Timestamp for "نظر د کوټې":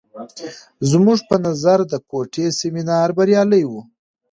1.45-2.45